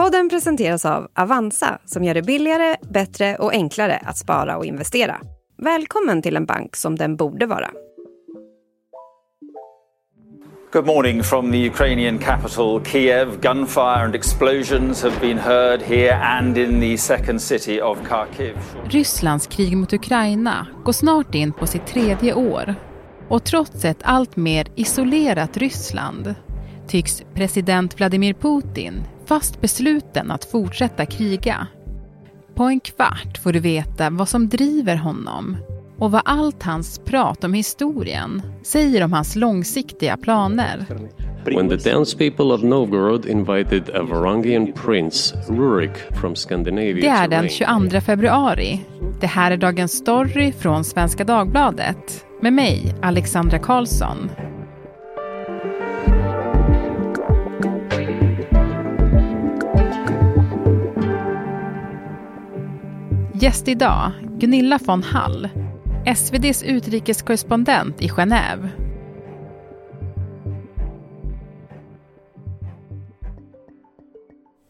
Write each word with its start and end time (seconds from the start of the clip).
Podden 0.00 0.28
presenteras 0.28 0.84
av 0.84 1.08
Avanza 1.14 1.78
som 1.84 2.04
gör 2.04 2.14
det 2.14 2.22
billigare, 2.22 2.76
bättre 2.90 3.36
och 3.36 3.52
enklare 3.52 4.02
att 4.04 4.18
spara 4.18 4.56
och 4.56 4.64
investera. 4.64 5.20
Välkommen 5.58 6.22
till 6.22 6.36
en 6.36 6.46
bank 6.46 6.76
som 6.76 6.96
den 6.96 7.16
borde 7.16 7.46
vara. 7.46 7.70
Good 10.72 10.86
morning 10.86 11.22
from 11.22 11.52
the 11.52 11.66
Ukrainian 11.66 12.18
capital, 12.18 12.84
Kiev. 12.84 13.40
Gunfire 13.40 14.04
and 14.04 14.14
explosions 14.14 15.02
have 15.02 15.20
been 15.20 15.38
heard 15.38 15.82
here 15.82 16.14
and 16.14 16.58
in 16.58 16.80
the 16.80 16.98
second 16.98 17.42
city 17.42 17.80
of 17.82 17.98
Kharkiv. 18.08 18.56
Rysslands 18.84 19.46
krig 19.46 19.76
mot 19.76 19.92
Ukraina 19.92 20.66
går 20.84 20.92
snart 20.92 21.34
in 21.34 21.52
på 21.52 21.66
sitt 21.66 21.86
tredje 21.86 22.34
år. 22.34 22.74
Och 23.28 23.44
trots 23.44 23.84
ett 23.84 24.00
allt 24.02 24.36
mer 24.36 24.66
isolerat 24.74 25.56
Ryssland 25.56 26.34
tycks 26.88 27.22
president 27.34 27.98
Vladimir 27.98 28.34
Putin 28.34 29.04
fast 29.30 29.60
besluten 29.60 30.30
att 30.30 30.44
fortsätta 30.44 31.06
kriga. 31.06 31.66
På 32.54 32.64
en 32.64 32.80
kvart 32.80 33.38
får 33.42 33.52
du 33.52 33.58
veta 33.58 34.10
vad 34.10 34.28
som 34.28 34.48
driver 34.48 34.96
honom 34.96 35.56
och 35.98 36.10
vad 36.10 36.22
allt 36.24 36.62
hans 36.62 36.98
prat 36.98 37.44
om 37.44 37.54
historien 37.54 38.42
säger 38.62 39.04
om 39.04 39.12
hans 39.12 39.36
långsiktiga 39.36 40.16
planer. 40.16 40.86
When 41.44 41.68
the 41.68 41.90
dance 41.90 42.18
people 42.18 42.44
of 42.44 42.62
Novgorod 42.62 43.26
invited 43.26 43.90
a 43.94 44.02
Varangian 44.02 44.72
prince, 44.72 45.36
Rurik, 45.48 45.96
from 46.20 46.36
Scandinavia 46.36 46.94
Det 46.94 47.08
är 47.08 47.28
den 47.28 47.48
22 47.48 48.00
februari. 48.00 48.80
Det 49.20 49.26
här 49.26 49.50
är 49.50 49.56
dagens 49.56 49.92
story 49.92 50.52
från 50.52 50.84
Svenska 50.84 51.24
Dagbladet 51.24 52.26
med 52.42 52.52
mig, 52.52 52.94
Alexandra 53.02 53.58
Karlsson. 53.58 54.30
Gäst 63.39 63.67
idag, 63.67 64.11
Gunilla 64.39 64.79
von 64.85 65.03
Hall, 65.03 65.49
SVDs 66.15 66.63
utrikeskorrespondent 66.63 68.01
i 68.01 68.07
Genève. 68.09 68.69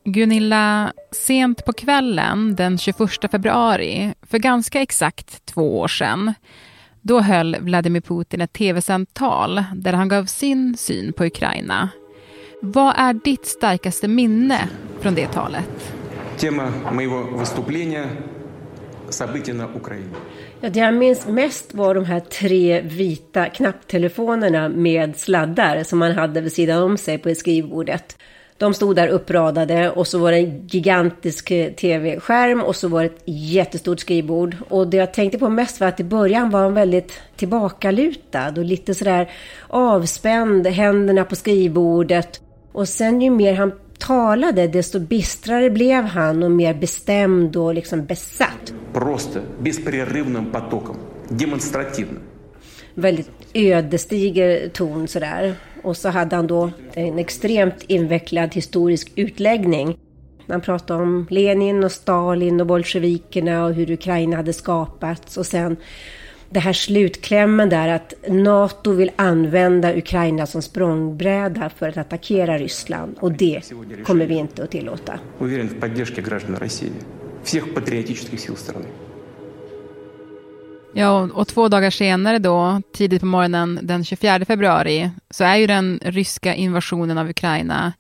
Gunilla, 0.05 0.94
sent 1.11 1.66
på 1.66 1.73
kvällen 1.73 2.55
den 2.55 2.78
21 2.78 3.31
februari, 3.31 4.14
för 4.22 4.38
ganska 4.38 4.81
exakt 4.81 5.45
två 5.45 5.80
år 5.80 5.88
sedan, 5.88 6.33
då 7.02 7.19
höll 7.19 7.58
Vladimir 7.59 8.02
Putin 8.02 8.41
ett 8.41 8.53
tv-sänt 8.53 9.14
tal 9.14 9.64
där 9.75 9.94
han 9.94 10.08
gav 10.08 10.25
sin 10.25 10.78
syn 10.78 11.14
på 11.14 11.25
Ukraina. 11.25 11.89
Vad 12.61 12.94
är 12.97 13.14
ditt 13.14 13.45
starkaste 13.45 14.08
minne 14.08 14.69
från 15.00 15.16
det 15.16 15.28
talet? 15.28 15.95
Тема 16.38 16.72
моего 16.91 17.38
выступления 17.38 18.08
события 19.09 19.53
на 19.53 19.67
Украине. 19.75 20.09
Ja, 20.61 20.69
det 20.69 20.80
jag 20.80 20.94
minns 20.94 21.28
mest 21.28 21.73
var 21.73 21.95
de 21.95 22.05
här 22.05 22.19
tre 22.19 22.81
vita 22.81 23.45
knapptelefonerna 23.45 24.69
med 24.69 25.16
sladdar 25.17 25.83
som 25.83 26.00
man 26.00 26.11
hade 26.11 26.41
vid 26.41 26.53
sidan 26.53 26.83
om 26.83 26.97
sig 26.97 27.17
på 27.17 27.36
skrivbordet. 27.36 28.17
De 28.58 28.73
stod 28.73 28.95
där 28.95 29.08
uppradade 29.08 29.91
och 29.91 30.08
så 30.08 30.19
var 30.19 30.31
det 30.31 30.38
en 30.38 30.67
gigantisk 30.67 31.47
tv-skärm 31.75 32.61
och 32.61 32.75
så 32.75 32.88
var 32.88 33.02
det 33.02 33.05
ett 33.05 33.23
jättestort 33.25 34.00
skrivbord. 34.00 34.55
Och 34.69 34.88
det 34.88 34.97
jag 34.97 35.14
tänkte 35.14 35.39
på 35.39 35.50
mest 35.50 35.80
var 35.80 35.88
att 35.88 36.00
i 36.00 36.03
början 36.03 36.50
var 36.50 36.59
han 36.59 36.73
väldigt 36.73 37.22
tillbakalutad 37.36 38.50
och 38.58 38.66
lite 38.66 38.94
sådär 38.94 39.31
avspänd, 39.67 40.67
händerna 40.67 41.25
på 41.25 41.36
skrivbordet. 41.36 42.41
Och 42.72 42.89
sen 42.89 43.22
ju 43.22 43.30
mer 43.30 43.53
han 43.53 43.72
talade, 44.00 44.67
desto 44.67 45.00
bistrare 45.00 45.69
blev 45.69 46.03
han 46.03 46.44
och 46.44 46.52
mer 46.52 46.73
bestämd 46.73 47.55
och 47.55 47.73
liksom 47.73 48.05
besatt. 48.05 48.73
Просто 48.94 49.39
беспрерывным 49.59 50.52
потоком, 50.52 50.95
демонстративно. 51.30 52.19
Väldigt 52.94 53.29
ödesdiger 53.53 54.69
ton 54.69 55.07
sådär. 55.07 55.56
Och 55.84 55.97
så 55.97 56.09
hade 56.09 56.35
han 56.35 56.47
då 56.47 56.72
en 56.94 57.19
extremt 57.19 57.84
invecklad 57.88 58.53
historisk 58.53 59.12
utläggning. 59.16 59.97
Han 60.47 60.62
pratade 60.62 61.03
om 61.03 61.28
Lenin 61.29 61.84
och 61.84 61.91
Stalin 61.91 62.62
och 62.62 62.68
bolsjevikerna 62.68 63.66
och 63.66 63.73
hur 63.73 63.91
Ukraina 63.91 64.38
hade 64.38 64.53
skapats. 64.53 65.38
Och 65.38 65.46
sen 65.46 65.78
det 66.53 66.61
här 66.61 66.72
slutklämmen 66.72 67.69
där 67.69 67.88
att 67.88 68.15
NATO 68.28 68.93
vill 68.93 69.11
använda 69.16 69.97
Ukraina 69.97 70.47
som 70.47 70.62
språngbräda 70.62 71.71
för 71.71 71.88
att 71.88 71.97
attackera 71.97 72.59
Ryssland 72.59 73.16
och 73.21 73.33
det 73.33 73.62
kommer 74.05 74.27
vi 74.27 74.34
inte 74.34 74.65
att 74.65 74.71
tillåta. 74.71 75.19
Ja, 80.93 81.28
och 81.34 81.49
två 81.49 81.69
dagar 81.69 81.91
senare 81.91 82.39
då, 82.39 82.83
tidigt 82.93 83.21
på 83.21 83.27
morgonen 83.27 83.78
den 83.83 84.05
24 84.05 84.44
februari, 84.44 85.10
så 85.31 85.44
är 85.44 85.56
ju 85.56 85.66
den 85.66 86.00
ryska 86.05 86.55
invasionen 86.55 87.19
av 87.19 87.31
Ukraina 87.31 87.93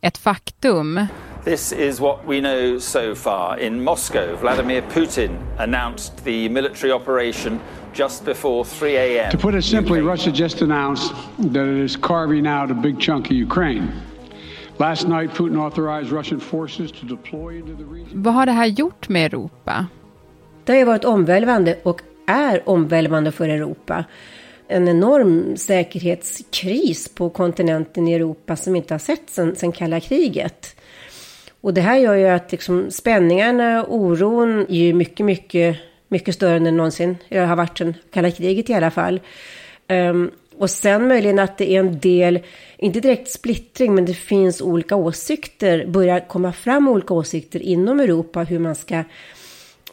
ett 0.00 0.18
faktum. 0.18 1.06
This 1.44 1.72
is 1.72 2.00
what 2.00 2.20
we 2.26 2.40
know 2.40 2.78
so 2.78 3.14
far. 3.14 3.60
In 3.60 3.84
Moscow, 3.84 4.38
Vladimir 4.40 4.82
Putin 4.92 5.30
announced 5.58 6.24
the 6.24 6.48
military 6.48 6.92
operation 6.92 7.60
just 7.94 8.24
before 8.24 8.64
3 8.64 8.96
a.m. 8.96 9.30
To 9.30 9.38
put 9.38 9.54
it 9.54 9.64
simply, 9.64 10.00
Russia 10.00 10.30
just 10.30 10.62
announced 10.62 11.14
that 11.36 11.66
it 11.66 11.84
is 11.84 11.96
carving 11.96 12.46
out 12.46 12.70
a 12.70 12.74
big 12.74 13.00
chunk 13.00 13.26
of 13.26 13.32
Ukraine. 13.32 13.88
Last 14.78 15.08
night, 15.08 15.34
Putin 15.34 15.58
authorized 15.58 16.10
Russian 16.12 16.40
forces 16.40 16.92
to 16.92 17.06
deploy 17.06 17.58
into 17.58 17.76
the 17.76 17.84
region. 17.84 18.22
Vad 18.22 18.34
har 18.34 18.46
det 18.46 18.52
här 18.52 18.66
gjort 18.66 19.08
med 19.08 19.26
Europa? 19.26 19.86
Det 20.64 20.72
har 20.72 20.78
ju 20.78 20.84
varit 20.84 21.04
omvälvande 21.04 21.78
och 21.82 22.00
är 22.26 22.68
omvälvande 22.68 23.32
för 23.32 23.48
Europa. 23.48 24.04
En 24.68 24.88
enorm 24.88 25.56
säkerhetskris 25.56 27.08
på 27.08 27.30
kontinenten 27.30 28.08
i 28.08 28.12
Europa 28.12 28.56
som 28.56 28.76
inte 28.76 28.94
har 28.94 28.98
sett 28.98 29.30
sedan, 29.30 29.56
sedan 29.56 29.72
kalla 29.72 30.00
kriget. 30.00 30.76
Och 31.60 31.74
det 31.74 31.80
här 31.80 31.96
gör 31.96 32.14
ju 32.14 32.26
att 32.26 32.52
liksom 32.52 32.90
spänningarna, 32.90 33.84
oron 33.88 34.60
är 34.60 34.74
ju 34.74 34.94
mycket, 34.94 35.26
mycket, 35.26 35.76
mycket 36.08 36.34
större 36.34 36.56
än 36.56 36.64
den 36.64 36.76
någonsin 36.76 37.16
det 37.28 37.38
har 37.38 37.56
varit 37.56 37.78
sedan 37.78 37.94
kalla 38.10 38.30
kriget 38.30 38.70
i 38.70 38.74
alla 38.74 38.90
fall. 38.90 39.20
Um, 39.88 40.30
och 40.58 40.70
sen 40.70 41.08
möjligen 41.08 41.38
att 41.38 41.58
det 41.58 41.76
är 41.76 41.80
en 41.80 41.98
del, 41.98 42.40
inte 42.78 43.00
direkt 43.00 43.30
splittring, 43.30 43.94
men 43.94 44.04
det 44.04 44.14
finns 44.14 44.60
olika 44.60 44.96
åsikter, 44.96 45.86
börjar 45.86 46.28
komma 46.28 46.52
fram 46.52 46.88
olika 46.88 47.14
åsikter 47.14 47.62
inom 47.62 48.00
Europa 48.00 48.42
hur 48.42 48.58
man 48.58 48.74
ska 48.74 49.04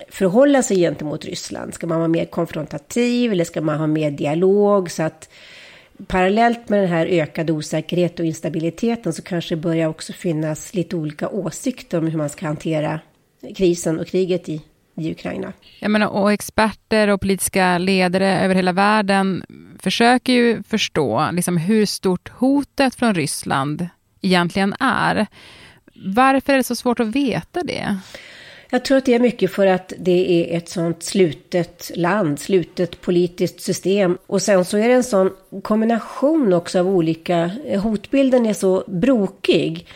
förhålla 0.09 0.63
sig 0.63 0.77
gentemot 0.77 1.25
Ryssland. 1.25 1.73
Ska 1.73 1.87
man 1.87 1.97
vara 1.97 2.07
mer 2.07 2.25
konfrontativ 2.25 3.31
eller 3.31 3.43
ska 3.43 3.61
man 3.61 3.79
ha 3.79 3.87
mer 3.87 4.11
dialog? 4.11 4.91
Så 4.91 5.03
att 5.03 5.29
parallellt 6.07 6.69
med 6.69 6.79
den 6.79 6.89
här 6.89 7.05
ökade 7.05 7.53
osäkerhet 7.53 8.19
och 8.19 8.25
instabiliteten 8.25 9.13
så 9.13 9.21
kanske 9.21 9.55
det 9.55 9.61
börjar 9.61 9.87
också 9.87 10.13
finnas 10.13 10.73
lite 10.73 10.95
olika 10.95 11.29
åsikter 11.29 11.97
om 11.97 12.07
hur 12.07 12.17
man 12.17 12.29
ska 12.29 12.45
hantera 12.45 12.99
krisen 13.55 13.99
och 13.99 14.07
kriget 14.07 14.49
i, 14.49 14.61
i 14.95 15.11
Ukraina. 15.11 15.53
Jag 15.79 15.91
menar, 15.91 16.07
och 16.07 16.31
experter 16.31 17.07
och 17.07 17.21
politiska 17.21 17.77
ledare 17.77 18.39
över 18.41 18.55
hela 18.55 18.71
världen 18.71 19.45
försöker 19.79 20.33
ju 20.33 20.63
förstå 20.63 21.29
liksom, 21.31 21.57
hur 21.57 21.85
stort 21.85 22.29
hotet 22.29 22.95
från 22.95 23.15
Ryssland 23.15 23.87
egentligen 24.21 24.75
är. 24.79 25.27
Varför 25.95 26.53
är 26.53 26.57
det 26.57 26.63
så 26.63 26.75
svårt 26.75 26.99
att 26.99 27.15
veta 27.15 27.63
det? 27.63 27.97
Jag 28.69 28.85
tror 28.85 28.97
att 28.97 29.05
det 29.05 29.13
är 29.13 29.19
mycket 29.19 29.51
för 29.51 29.67
att 29.67 29.93
det 29.99 30.53
är 30.53 30.57
ett 30.57 30.69
sånt 30.69 31.03
slutet 31.03 31.91
land, 31.95 32.39
slutet 32.39 33.01
politiskt 33.01 33.61
system. 33.61 34.17
Och 34.27 34.41
sen 34.41 34.65
så 34.65 34.77
är 34.77 34.87
det 34.87 34.93
en 34.93 35.03
sån 35.03 35.31
kombination 35.63 36.53
också 36.53 36.79
av 36.79 36.87
olika, 36.87 37.51
hotbilden 37.83 38.45
är 38.45 38.53
så 38.53 38.83
brokig. 38.87 39.87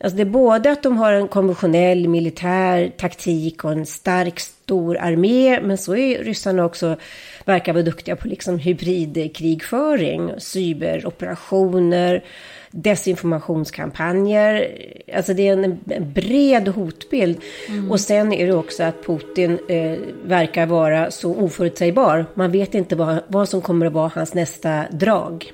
Alltså 0.00 0.16
det 0.16 0.22
är 0.22 0.26
både 0.26 0.70
att 0.70 0.82
de 0.82 0.96
har 0.96 1.12
en 1.12 1.28
konventionell 1.28 2.08
militär 2.08 2.92
taktik 2.96 3.64
och 3.64 3.72
en 3.72 3.86
stark 3.86 4.40
stor 4.40 4.98
armé, 4.98 5.60
men 5.60 5.78
så 5.78 5.96
är 5.96 6.24
ryssarna 6.24 6.64
också, 6.64 6.96
verkar 7.44 7.72
vara 7.72 7.82
duktiga 7.82 8.16
på 8.16 8.28
liksom 8.28 8.58
hybridkrigföring, 8.58 10.30
cyberoperationer, 10.38 12.24
desinformationskampanjer. 12.70 14.68
Alltså 15.16 15.34
det 15.34 15.48
är 15.48 15.52
en, 15.52 15.80
bred 16.14 16.68
hotbild. 16.68 17.40
Mm. 17.68 17.90
Och 17.90 18.00
sen 18.00 18.32
är 18.32 18.46
det 18.46 18.54
också 18.54 18.82
att 18.82 19.06
Putin 19.06 19.58
eh, 19.68 19.98
verkar 20.24 20.66
vara 20.66 21.10
så 21.10 21.34
oförutsägbar. 21.34 22.26
Man 22.34 22.52
vet 22.52 22.74
inte 22.74 22.96
vad, 22.96 23.18
vad 23.28 23.48
som 23.48 23.60
kommer 23.60 23.86
att 23.86 23.92
vara 23.92 24.10
hans 24.14 24.34
nästa 24.34 24.84
drag. 24.90 25.52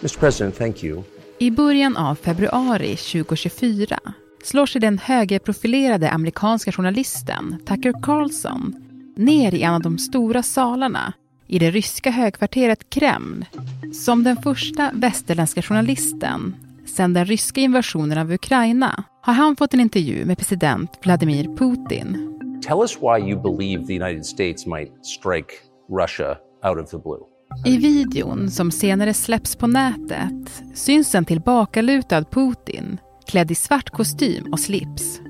Mr 0.00 0.18
President, 0.18 0.58
thank 0.58 0.84
you. 0.84 1.02
I 1.42 1.50
början 1.50 1.96
av 1.96 2.14
februari 2.14 2.96
2024 2.96 3.98
slår 4.42 4.66
sig 4.66 4.80
den 4.80 4.98
högerprofilerade 4.98 6.10
amerikanska 6.10 6.72
journalisten 6.72 7.62
Tucker 7.66 8.02
Carlson 8.02 8.74
ner 9.16 9.54
i 9.54 9.62
en 9.62 9.74
av 9.74 9.80
de 9.80 9.98
stora 9.98 10.42
salarna 10.42 11.12
i 11.46 11.58
det 11.58 11.70
ryska 11.70 12.10
högkvarteret 12.10 12.90
Kreml 12.90 13.44
som 13.92 14.24
den 14.24 14.36
första 14.36 14.90
västerländska 14.94 15.62
journalisten 15.62 16.54
sedan 16.86 17.14
den 17.14 17.24
ryska 17.24 17.60
invasionen 17.60 18.18
av 18.18 18.32
Ukraina 18.32 19.04
har 19.22 19.34
han 19.34 19.56
fått 19.56 19.74
en 19.74 19.80
intervju 19.80 20.24
med 20.24 20.38
president 20.38 20.90
Vladimir 21.02 21.44
Putin. 21.56 22.36
Tell 22.62 22.78
us 22.78 22.96
why 22.96 23.30
you 23.30 23.42
believe 23.42 23.86
the 23.86 24.02
United 24.02 24.26
States 24.26 24.66
might 24.66 25.06
strike 25.06 25.54
Russia 26.00 26.36
out 26.62 26.84
of 26.84 26.90
the 26.90 26.98
blue. 26.98 27.29
I 27.64 27.76
videon, 27.76 28.50
som 28.50 28.70
senare 28.70 29.14
släpps 29.14 29.56
på 29.56 29.66
nätet, 29.66 30.62
syns 30.74 31.14
en 31.14 31.24
tillbakalutad 31.24 32.24
Putin 32.24 32.98
klädd 33.26 33.50
i 33.50 33.54
svart 33.54 33.90
kostym 33.90 34.52
och 34.52 34.60
slips. 34.60 35.20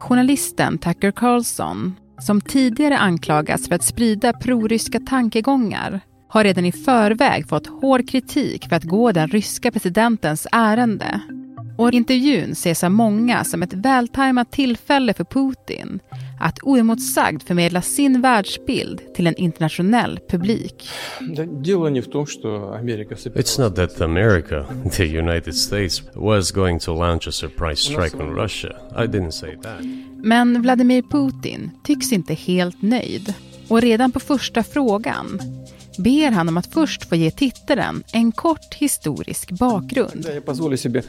Journalisten 0.00 0.78
Tucker 0.78 1.10
Carlson, 1.10 1.96
som 2.18 2.40
tidigare 2.40 2.98
anklagats 2.98 3.68
för 3.68 3.74
att 3.74 3.84
sprida 3.84 4.32
proryska 4.32 5.00
tankegångar, 5.00 6.00
har 6.28 6.44
redan 6.44 6.64
i 6.64 6.72
förväg 6.72 7.48
fått 7.48 7.66
hård 7.66 8.08
kritik 8.10 8.68
för 8.68 8.76
att 8.76 8.84
gå 8.84 9.12
den 9.12 9.28
ryska 9.28 9.70
presidentens 9.70 10.46
ärende. 10.52 11.20
Och 11.78 11.92
intervjun 11.92 12.52
ses 12.52 12.84
av 12.84 12.90
många 12.90 13.44
som 13.44 13.62
ett 13.62 13.74
vältajmat 13.74 14.52
tillfälle 14.52 15.14
för 15.14 15.24
Putin 15.24 16.00
att 16.40 16.58
oemotsagd 16.62 17.42
förmedla 17.42 17.82
sin 17.82 18.20
världsbild 18.20 19.14
till 19.14 19.26
en 19.26 19.34
internationell 19.34 20.20
publik. 20.30 20.88
It's 23.34 23.60
not 23.60 23.76
that 23.76 24.00
America, 24.00 24.66
the 24.96 25.18
United 25.18 25.54
States, 25.54 26.02
was 26.14 26.50
going 26.50 26.78
to 26.80 26.94
launch 26.94 27.28
a 27.28 27.32
surprise 27.32 27.76
strike 27.76 28.16
on 28.16 28.34
Russia. 28.34 28.76
I 28.96 29.06
didn't 29.06 29.30
say 29.30 29.56
that. 29.62 29.80
Men 30.22 30.62
Vladimir 30.62 31.02
Putin 31.02 31.70
tycks 31.84 32.12
inte 32.12 32.34
helt 32.34 32.82
nöjd. 32.82 33.34
Och 33.68 33.80
redan 33.80 34.12
på 34.12 34.20
första 34.20 34.62
frågan 34.62 35.40
ber 35.97 36.31
han 36.31 36.49
om 36.49 36.57
att 36.57 36.73
först 36.73 37.05
få 37.09 37.15
ge 37.15 37.31
tittaren 37.31 38.03
en 38.11 38.31
kort 38.31 38.73
historisk 38.73 39.51
bakgrund. 39.51 40.25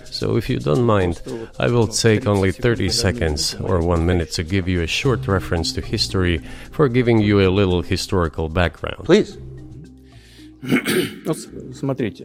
So 0.05 0.39
if 0.39 0.51
you 0.51 0.61
don't 0.61 0.99
mind, 0.99 1.17
I 1.59 1.69
will 1.69 1.89
take 1.89 2.31
only 2.31 2.53
30 2.53 2.91
seconds 2.91 3.57
or 3.61 3.89
one 3.89 4.05
minute 4.05 4.33
to 4.33 4.43
give 4.43 4.71
you 4.71 4.85
a 4.85 4.87
short 4.87 5.29
reference 5.29 5.75
to 5.75 5.81
history 5.87 6.41
for 6.73 6.89
giving 6.89 7.21
you 7.23 7.41
a 7.41 7.51
little 7.51 7.83
historical 7.83 8.49
background. 8.49 9.05
Please. 9.05 9.37
Смотрите. 11.75 12.25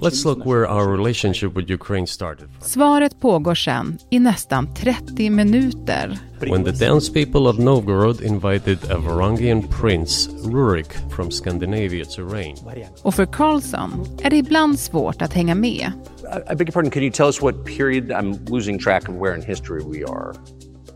Let's 0.00 0.24
look 0.24 0.46
where 0.46 0.66
our 0.68 0.96
relationship 0.96 1.54
with 1.54 1.70
Ukraine 1.70 2.06
started. 2.06 2.48
Svaret 2.60 3.20
pågår 3.20 3.54
sen 3.54 3.98
i 4.10 4.18
nästan 4.18 4.74
30 4.74 5.30
minuter. 5.30 6.18
When 6.40 6.64
the 6.64 6.72
townspeople 6.72 7.40
of 7.40 7.58
Novgorod 7.58 8.20
invited 8.20 8.78
a 8.90 8.98
Varangian 8.98 9.68
prince, 9.80 10.30
Rurik, 10.44 10.86
from 11.16 11.30
Scandinavia 11.30 12.04
to 12.04 12.28
reign. 12.28 12.56
Och 13.02 13.14
för 13.14 13.26
Carlson 13.26 14.18
är 14.22 14.30
det 14.30 14.36
ibland 14.36 14.78
svårt 14.78 15.22
att 15.22 15.32
hänga 15.32 15.54
med. 15.54 15.70
I, 15.70 16.52
I 16.52 16.54
beg 16.56 16.60
your 16.60 16.72
pardon, 16.72 16.90
can 16.90 17.02
you 17.02 17.12
tell 17.12 17.26
us 17.26 17.42
what 17.42 17.64
period? 17.64 18.10
I'm 18.10 18.50
losing 18.50 18.78
track 18.78 19.08
of 19.08 19.14
where 19.14 19.34
in 19.34 19.42
history 19.42 19.82
we 19.84 20.04
are. 20.04 20.34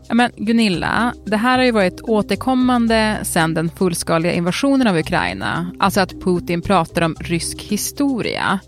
Ja, 0.09 0.15
men 0.15 0.31
Gunilla, 0.35 1.13
det 1.25 1.37
här 1.37 1.57
har 1.57 1.65
ju 1.65 1.71
varit 1.71 2.01
återkommande 2.01 3.17
sedan 3.23 3.53
den 3.53 3.69
fullskaliga 3.69 4.33
invasionen 4.33 4.87
av 4.87 4.97
Ukraina. 4.97 5.71
Alltså 5.79 5.99
att 6.01 6.21
Putin 6.21 6.61
pratar 6.61 7.01
om 7.01 7.15
rysk 7.19 7.61
historia. 7.61 8.59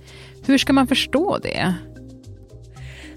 Hur 0.45 0.57
ska 0.57 0.73
man 0.73 0.87
förstå 0.87 1.37
det? 1.37 1.73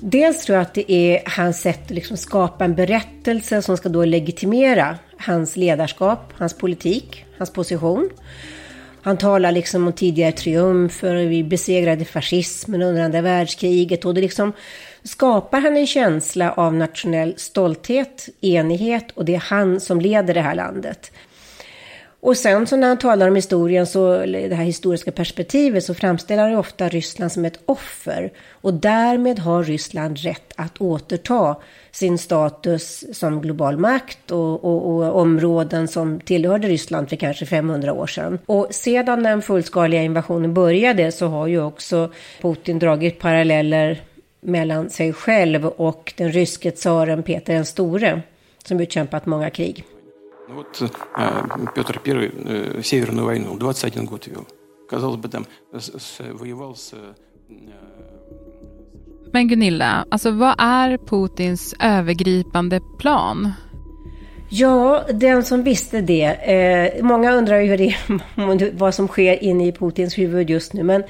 Dels 0.00 0.44
tror 0.44 0.56
jag 0.56 0.62
att 0.62 0.74
det 0.74 0.92
är 0.92 1.22
hans 1.36 1.60
sätt 1.60 1.84
att 1.84 1.90
liksom 1.90 2.16
skapa 2.16 2.64
en 2.64 2.74
berättelse 2.74 3.62
som 3.62 3.76
ska 3.76 3.88
då 3.88 4.04
legitimera 4.04 4.98
hans 5.18 5.56
ledarskap, 5.56 6.32
hans 6.36 6.58
politik, 6.58 7.24
hans 7.38 7.52
position. 7.52 8.10
Han 9.02 9.16
talar 9.16 9.52
liksom 9.52 9.86
om 9.86 9.92
tidigare 9.92 10.32
triumfer, 10.32 11.14
vi 11.14 11.44
besegrade 11.44 12.04
fascismen 12.04 12.82
under 12.82 13.02
andra 13.02 13.20
världskriget 13.20 14.04
och 14.04 14.14
det 14.14 14.20
liksom 14.20 14.52
skapar 15.04 15.60
han 15.60 15.76
en 15.76 15.86
känsla 15.86 16.52
av 16.52 16.74
nationell 16.74 17.34
stolthet, 17.36 18.28
enighet 18.40 19.10
och 19.10 19.24
det 19.24 19.34
är 19.34 19.38
han 19.40 19.80
som 19.80 20.00
leder 20.00 20.34
det 20.34 20.40
här 20.40 20.54
landet. 20.54 21.12
Och 22.24 22.36
sen 22.36 22.66
så 22.66 22.76
när 22.76 22.88
han 22.88 22.98
talar 22.98 23.28
om 23.28 23.36
historien, 23.36 23.86
så, 23.86 24.18
det 24.26 24.54
här 24.54 24.64
historiska 24.64 25.12
perspektivet, 25.12 25.84
så 25.84 25.94
framställer 25.94 26.42
han 26.42 26.56
ofta 26.56 26.88
Ryssland 26.88 27.32
som 27.32 27.44
ett 27.44 27.58
offer. 27.66 28.32
Och 28.50 28.74
därmed 28.74 29.38
har 29.38 29.64
Ryssland 29.64 30.18
rätt 30.18 30.52
att 30.56 30.80
återta 30.80 31.56
sin 31.90 32.18
status 32.18 33.04
som 33.12 33.40
global 33.40 33.76
makt 33.76 34.30
och, 34.30 34.64
och, 34.64 34.86
och 34.86 35.20
områden 35.20 35.88
som 35.88 36.20
tillhörde 36.20 36.68
Ryssland 36.68 37.08
för 37.08 37.16
kanske 37.16 37.46
500 37.46 37.92
år 37.92 38.06
sedan. 38.06 38.38
Och 38.46 38.68
sedan 38.70 39.22
den 39.22 39.42
fullskaliga 39.42 40.02
invasionen 40.02 40.54
började 40.54 41.12
så 41.12 41.26
har 41.26 41.46
ju 41.46 41.62
också 41.62 42.10
Putin 42.42 42.78
dragit 42.78 43.18
paralleller 43.18 44.02
mellan 44.44 44.89
sig 44.89 45.13
själv 45.13 45.65
och 45.65 46.13
den 46.17 46.31
ryske 46.31 46.71
tsaren 46.71 47.23
Peter 47.23 47.53
den 47.53 47.65
store 47.65 48.21
som 48.63 48.79
utkämpat 48.79 49.25
många 49.25 49.50
krig. 49.50 49.85
Вот 50.50 50.81
э, 50.81 50.88
Петр 51.75 52.00
I 52.06 52.31
э, 52.45 52.81
Северную 52.83 53.25
войну 53.25 53.57
21 53.59 54.06
год 54.06 54.27
вел. 54.27 54.47
Казалось 54.89 55.17
бы, 55.17 55.29
там 55.29 55.45
с, 55.73 55.91
с, 56.00 56.19
воевал 56.33 56.75
с... 56.75 56.94
Э, 56.94 57.13
Men 59.31 59.47
Gunilla, 59.47 60.06
alltså 60.11 60.31
vad 60.31 60.56
är 60.57 60.97
Putins 60.97 61.75
övergripande 61.79 62.79
plan? 63.00 63.51
Ja, 64.50 65.03
den 65.13 65.44
som 65.44 65.63
visste 65.63 66.01
det. 66.01 66.23
Eh, 66.25 67.03
många 67.03 67.31
undrar 67.31 67.59
ju 67.59 67.67
hur 67.67 67.77
det 67.77 67.88
är, 67.88 68.77
vad 68.77 68.95
som 68.95 69.07
sker 69.07 69.44
inne 69.44 69.67
i 69.67 69.71
Putins 69.71 70.17
huvud 70.17 70.50
just 70.50 70.73
nu. 70.73 70.83
Men 70.83 71.03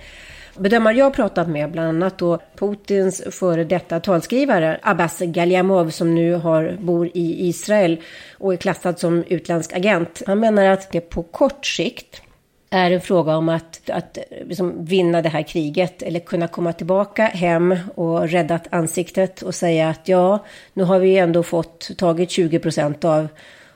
bedömare 0.58 0.94
jag 0.94 1.04
har 1.04 1.10
pratat 1.10 1.48
med, 1.48 1.70
bland 1.70 1.88
annat 1.88 2.18
då 2.18 2.38
Putins 2.56 3.22
före 3.30 3.64
detta 3.64 4.00
talskrivare 4.00 4.80
Abbas 4.82 5.18
Galiamov 5.18 5.90
som 5.90 6.14
nu 6.14 6.34
har, 6.34 6.76
bor 6.80 7.06
i 7.06 7.48
Israel 7.48 8.00
och 8.38 8.52
är 8.52 8.56
klassad 8.56 8.98
som 8.98 9.24
utländsk 9.28 9.72
agent. 9.72 10.22
Han 10.26 10.40
menar 10.40 10.64
att 10.64 10.92
det 10.92 11.00
på 11.00 11.22
kort 11.22 11.66
sikt 11.66 12.22
är 12.70 12.90
en 12.90 13.00
fråga 13.00 13.36
om 13.36 13.48
att, 13.48 13.90
att 13.90 14.18
liksom 14.46 14.84
vinna 14.84 15.22
det 15.22 15.28
här 15.28 15.42
kriget 15.42 16.02
eller 16.02 16.20
kunna 16.20 16.48
komma 16.48 16.72
tillbaka 16.72 17.26
hem 17.26 17.76
och 17.94 18.28
rädda 18.28 18.60
ansiktet 18.70 19.42
och 19.42 19.54
säga 19.54 19.88
att 19.88 20.08
ja, 20.08 20.44
nu 20.72 20.84
har 20.84 20.98
vi 20.98 21.18
ändå 21.18 21.42
fått 21.42 21.90
tagit 21.98 22.30
20 22.30 22.58
procent 22.58 23.04
av, 23.04 23.28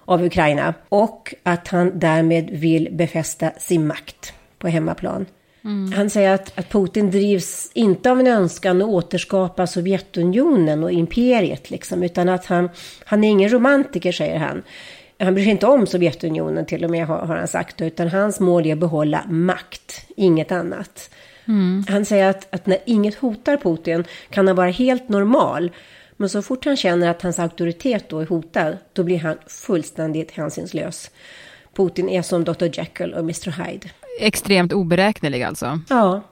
av 0.05 0.25
Ukraina 0.25 0.75
och 0.89 1.35
att 1.43 1.69
han 1.69 1.99
därmed 1.99 2.51
vill 2.51 2.89
befästa 2.93 3.51
sin 3.59 3.87
makt 3.87 4.33
på 4.59 4.69
hemmaplan. 4.69 5.27
Mm. 5.69 5.93
Han 5.93 6.11
säger 6.11 6.35
att, 6.35 6.59
att 6.59 6.69
Putin 6.69 7.11
drivs 7.11 7.70
inte 7.75 8.11
av 8.11 8.20
en 8.20 8.26
önskan 8.26 8.82
att 8.82 8.88
återskapa 8.88 9.67
Sovjetunionen 9.67 10.85
och 10.85 10.93
imperiet, 10.93 11.71
liksom, 11.71 12.02
utan 12.02 12.28
att 12.28 12.47
han, 12.47 12.71
han 13.04 13.25
är 13.25 13.28
ingen 13.28 13.52
romantiker, 13.52 14.12
säger 14.12 14.38
han. 14.38 14.62
Han 15.19 15.35
bryr 15.35 15.45
sig 15.45 15.50
inte 15.50 15.66
om 15.66 15.87
Sovjetunionen 15.87 16.66
till 16.66 16.85
och 16.85 16.90
med, 16.90 17.07
har, 17.07 17.19
har 17.19 17.37
han 17.37 17.49
sagt, 17.49 17.81
utan 17.81 18.09
hans 18.09 18.40
mål 18.40 18.66
är 18.66 18.73
att 18.73 18.78
behålla 18.78 19.25
makt, 19.28 20.07
inget 20.16 20.52
annat. 20.52 21.11
Mm. 21.49 21.85
Han 21.88 22.04
säger 22.04 22.31
att, 22.31 22.54
att 22.54 22.66
när 22.66 22.78
inget 22.87 23.14
hotar 23.14 23.57
Putin 23.57 24.04
kan 24.31 24.47
han 24.47 24.57
vara 24.57 24.71
helt 24.71 25.09
normal, 25.09 25.71
men 26.16 26.28
så 26.28 26.43
fort 26.43 26.64
han 26.64 26.76
känner 26.76 27.11
att 27.11 27.23
hans 27.23 27.38
auktoritet 27.38 28.09
då 28.09 28.19
är 28.19 28.26
hotad, 28.26 28.76
då 28.93 29.02
blir 29.02 29.19
han 29.19 29.37
fullständigt 29.47 30.31
hänsynslös. 30.31 31.11
Putin 31.78 32.08
är 32.08 32.23
som 32.23 32.44
Dr. 32.44 32.68
Jekyll 32.73 33.14
och 33.14 33.20
Mr. 33.20 33.64
Hyde 33.64 33.88
extremt 34.18 34.73
oberäknelig 34.73 35.42
alltså. 35.42 35.80
Ja, 35.88 36.23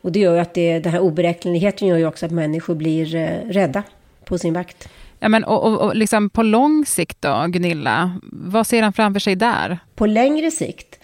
och 0.00 0.12
det 0.12 0.18
gör 0.18 0.34
ju 0.34 0.40
att 0.40 0.54
det, 0.54 0.78
den 0.78 0.92
här 0.92 1.00
oberäkneligheten 1.00 1.88
gör 1.88 1.96
ju 1.96 2.06
också 2.06 2.26
att 2.26 2.32
människor 2.32 2.74
blir 2.74 3.14
eh, 3.14 3.50
rädda 3.50 3.82
på 4.24 4.38
sin 4.38 4.54
vakt. 4.54 4.88
Ja, 5.20 5.28
men 5.28 5.44
och, 5.44 5.64
och, 5.64 5.80
och 5.80 5.96
liksom 5.96 6.30
på 6.30 6.42
lång 6.42 6.86
sikt 6.86 7.22
då, 7.22 7.44
Gunilla, 7.48 8.18
vad 8.32 8.66
ser 8.66 8.82
han 8.82 8.92
framför 8.92 9.20
sig 9.20 9.36
där? 9.36 9.78
På 9.94 10.06
längre 10.06 10.50
sikt 10.50 11.00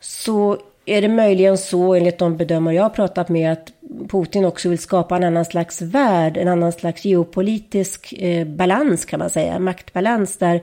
så 0.00 0.58
är 0.86 1.02
det 1.02 1.08
möjligen 1.08 1.58
så, 1.58 1.94
enligt 1.94 2.18
de 2.18 2.36
bedömare 2.36 2.74
jag 2.74 2.82
har 2.82 2.90
pratat 2.90 3.28
med, 3.28 3.52
att 3.52 3.72
Putin 4.08 4.44
också 4.44 4.68
vill 4.68 4.78
skapa 4.78 5.16
en 5.16 5.24
annan 5.24 5.44
slags 5.44 5.82
värld, 5.82 6.36
en 6.36 6.48
annan 6.48 6.72
slags 6.72 7.04
geopolitisk 7.04 8.12
eh, 8.12 8.46
balans 8.46 9.04
kan 9.04 9.18
man 9.18 9.30
säga, 9.30 9.58
maktbalans 9.58 10.36
där 10.36 10.62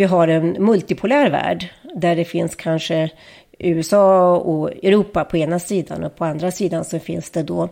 vi 0.00 0.04
har 0.04 0.28
en 0.28 0.52
multipolär 0.64 1.30
värld 1.30 1.68
där 1.94 2.16
det 2.16 2.24
finns 2.24 2.54
kanske 2.54 3.10
USA 3.58 4.36
och 4.36 4.70
Europa 4.70 5.24
på 5.24 5.36
ena 5.36 5.58
sidan 5.58 6.04
och 6.04 6.16
på 6.16 6.24
andra 6.24 6.50
sidan 6.50 6.84
så 6.84 6.98
finns 6.98 7.30
det 7.30 7.42
då 7.42 7.68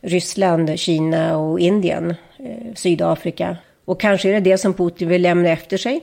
Ryssland, 0.00 0.78
Kina 0.78 1.36
och 1.36 1.60
Indien, 1.60 2.14
eh, 2.38 2.74
Sydafrika. 2.74 3.56
Och 3.84 4.00
kanske 4.00 4.28
är 4.28 4.32
det 4.32 4.40
det 4.40 4.58
som 4.58 4.74
Putin 4.74 5.08
vill 5.08 5.22
lämna 5.22 5.48
efter 5.48 5.76
sig. 5.76 6.00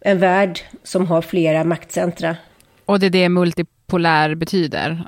En 0.00 0.18
värld 0.18 0.60
som 0.82 1.06
har 1.06 1.22
flera 1.22 1.64
maktcentra. 1.64 2.36
Och 2.84 3.00
det 3.00 3.06
är 3.06 3.10
det 3.10 3.28
multipolär 3.28 4.34
betyder? 4.34 5.04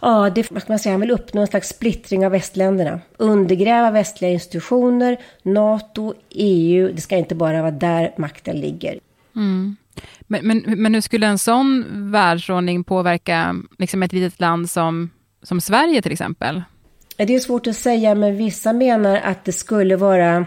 Ja, 0.00 0.30
det 0.34 0.50
man 0.50 0.60
kan 0.60 0.78
säga. 0.78 0.92
Han 0.92 1.00
vill 1.00 1.10
uppnå 1.10 1.40
en 1.40 1.46
slags 1.46 1.68
splittring 1.68 2.26
av 2.26 2.32
västländerna. 2.32 3.00
Undergräva 3.16 3.90
västliga 3.90 4.30
institutioner, 4.30 5.16
NATO, 5.42 6.14
EU. 6.30 6.92
Det 6.92 7.00
ska 7.00 7.16
inte 7.16 7.34
bara 7.34 7.60
vara 7.62 7.70
där 7.70 8.14
makten 8.16 8.60
ligger. 8.60 8.98
Mm. 9.36 9.76
Men, 10.20 10.46
men, 10.46 10.64
men 10.66 10.94
hur 10.94 11.00
skulle 11.00 11.26
en 11.26 11.38
sån 11.38 11.84
världsordning 12.12 12.84
påverka 12.84 13.56
liksom 13.78 14.02
ett 14.02 14.12
litet 14.12 14.40
land 14.40 14.70
som, 14.70 15.10
som 15.42 15.60
Sverige 15.60 16.02
till 16.02 16.12
exempel? 16.12 16.62
Det 17.16 17.34
är 17.34 17.40
svårt 17.40 17.66
att 17.66 17.76
säga, 17.76 18.14
men 18.14 18.36
vissa 18.36 18.72
menar 18.72 19.20
att 19.24 19.44
det 19.44 19.52
skulle 19.52 19.96
vara 19.96 20.46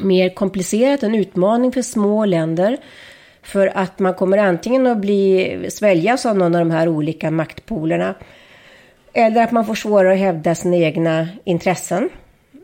mer 0.00 0.28
komplicerat, 0.34 1.02
en 1.02 1.14
utmaning 1.14 1.72
för 1.72 1.82
små 1.82 2.24
länder. 2.24 2.76
För 3.42 3.66
att 3.74 3.98
man 3.98 4.14
kommer 4.14 4.38
antingen 4.38 4.86
att 4.86 4.98
bli 4.98 5.66
sväljas 5.70 6.26
av 6.26 6.38
någon 6.38 6.54
av 6.54 6.58
de 6.58 6.70
här 6.70 6.88
olika 6.88 7.30
maktpolerna. 7.30 8.14
Eller 9.12 9.42
att 9.42 9.52
man 9.52 9.66
får 9.66 9.74
svårare 9.74 10.12
att 10.12 10.18
hävda 10.18 10.54
sina 10.54 10.76
egna 10.76 11.28
intressen. 11.44 12.10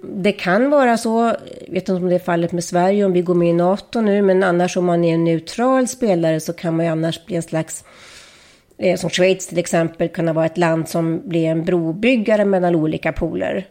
Det 0.03 0.33
kan 0.33 0.71
vara 0.71 0.97
så, 0.97 1.35
jag 1.67 1.73
vet 1.73 1.89
inte 1.89 1.93
om 1.93 2.09
det 2.09 2.15
är 2.15 2.19
fallet 2.19 2.53
med 2.53 2.65
Sverige 2.65 3.05
om 3.05 3.13
vi 3.13 3.23
går 3.23 3.35
med 3.35 3.49
i 3.49 3.53
NATO 3.53 4.01
nu, 4.01 4.23
men 4.23 4.43
annars 4.43 4.77
om 4.77 4.85
man 4.85 5.05
är 5.05 5.15
en 5.15 5.25
neutral 5.25 5.89
spelare 5.89 6.41
så 6.41 6.53
kan 6.53 6.77
man 6.77 6.87
ju 6.87 6.93
annars 6.93 7.27
bli 7.27 7.37
en 7.37 7.43
slags 7.43 7.85
Eh, 8.79 8.97
som 8.97 9.11
Schweiz 9.11 9.47
till 9.47 9.59
exempel, 9.59 10.09
kunna 10.09 10.33
vara 10.33 10.47
ett 10.47 10.59
land 10.59 10.89
som 10.89 11.29
blir 11.29 11.47
en 11.47 11.65
brobyggare 11.65 12.45
mellan 12.45 12.75
olika 12.75 13.13
poler. 13.13 13.67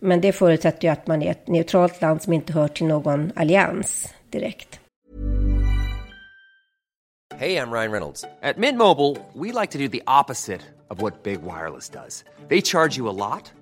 Men 0.00 0.20
det 0.20 0.32
förutsätter 0.32 0.88
ju 0.88 0.92
att 0.92 1.06
man 1.06 1.22
är 1.22 1.30
ett 1.30 1.48
neutralt 1.48 2.00
land 2.00 2.22
som 2.22 2.32
inte 2.32 2.52
hör 2.52 2.68
till 2.68 2.86
någon 2.86 3.32
allians 3.36 4.14
direkt. 4.30 4.80
Hej, 7.36 7.52
jag 7.52 7.74
Ryan 7.74 7.92
Reynolds. 7.92 8.22
På 8.22 8.60
Midmobile 8.60 9.20
vill 9.34 9.52
vi 9.52 9.60
like 9.60 9.72
to 9.72 9.78
do 9.78 10.20
opposite 10.20 10.64
of 10.88 11.00
vad 11.00 11.12
Big 11.22 11.38
Wireless 11.38 11.92
gör. 11.94 12.08
De 12.48 12.56
laddar 12.56 12.98
you 12.98 13.14
mycket. 13.14 13.61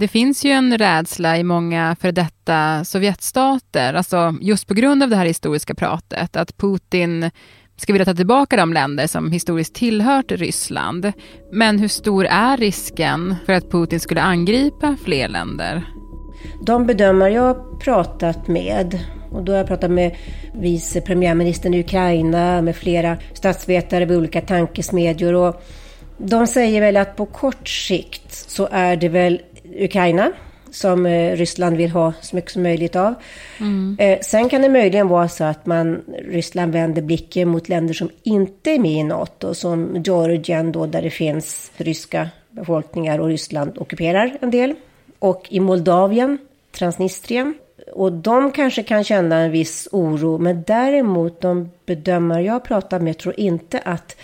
Det 0.00 0.08
finns 0.08 0.44
ju 0.44 0.50
en 0.50 0.78
rädsla 0.78 1.38
i 1.38 1.44
många 1.44 1.96
för 2.00 2.12
detta 2.12 2.84
Sovjetstater, 2.84 3.94
alltså 3.94 4.34
just 4.40 4.66
på 4.66 4.74
grund 4.74 5.02
av 5.02 5.08
det 5.08 5.16
här 5.16 5.26
historiska 5.26 5.74
pratet, 5.74 6.36
att 6.36 6.56
Putin 6.56 7.30
ska 7.76 7.92
vilja 7.92 8.04
ta 8.04 8.14
tillbaka 8.14 8.56
de 8.56 8.72
länder 8.72 9.06
som 9.06 9.32
historiskt 9.32 9.74
tillhört 9.74 10.32
Ryssland. 10.32 11.12
Men 11.52 11.78
hur 11.78 11.88
stor 11.88 12.26
är 12.26 12.56
risken 12.56 13.36
för 13.46 13.52
att 13.52 13.70
Putin 13.70 14.00
skulle 14.00 14.22
angripa 14.22 14.96
fler 15.04 15.28
länder? 15.28 15.82
De 16.66 16.86
bedömare 16.86 17.32
jag 17.32 17.80
pratat 17.80 18.48
med, 18.48 19.00
och 19.32 19.44
då 19.44 19.52
har 19.52 19.58
jag 19.58 19.66
pratat 19.66 19.90
med 19.90 20.16
vice 20.54 21.00
premiärministern 21.00 21.74
i 21.74 21.80
Ukraina, 21.80 22.62
med 22.62 22.76
flera 22.76 23.16
statsvetare 23.34 24.04
vid 24.04 24.18
olika 24.18 24.40
tankesmedjor. 24.40 25.34
Och 25.34 25.62
de 26.18 26.46
säger 26.46 26.80
väl 26.80 26.96
att 26.96 27.16
på 27.16 27.26
kort 27.26 27.68
sikt 27.68 28.32
så 28.32 28.68
är 28.72 28.96
det 28.96 29.08
väl 29.08 29.40
Ukraina 29.76 30.32
som 30.70 31.06
eh, 31.06 31.36
Ryssland 31.36 31.76
vill 31.76 31.90
ha 31.90 32.12
så 32.20 32.36
mycket 32.36 32.50
som 32.50 32.62
möjligt 32.62 32.96
av. 32.96 33.14
Mm. 33.60 33.96
Eh, 34.00 34.18
sen 34.20 34.48
kan 34.48 34.62
det 34.62 34.68
möjligen 34.68 35.08
vara 35.08 35.28
så 35.28 35.44
att 35.44 35.66
man, 35.66 36.04
Ryssland 36.24 36.72
vänder 36.72 37.02
blicken 37.02 37.48
mot 37.48 37.68
länder 37.68 37.94
som 37.94 38.10
inte 38.22 38.70
är 38.70 38.78
med 38.78 38.92
i 38.92 39.02
NATO, 39.02 39.54
som 39.54 40.02
Georgien 40.04 40.72
då 40.72 40.86
där 40.86 41.02
det 41.02 41.10
finns 41.10 41.72
ryska 41.76 42.28
befolkningar 42.50 43.18
och 43.18 43.28
Ryssland 43.28 43.78
ockuperar 43.78 44.38
en 44.40 44.50
del. 44.50 44.74
Och 45.18 45.46
i 45.48 45.60
Moldavien, 45.60 46.38
Transnistrien. 46.70 47.54
Och 47.92 48.12
de 48.12 48.52
kanske 48.52 48.82
kan 48.82 49.04
känna 49.04 49.36
en 49.36 49.50
viss 49.50 49.88
oro, 49.92 50.38
men 50.38 50.62
däremot 50.66 51.40
de 51.40 51.70
bedömare 51.86 52.42
jag 52.42 52.64
pratar 52.64 53.00
med 53.00 53.18
tror 53.18 53.40
inte 53.40 53.78
att 53.78 54.16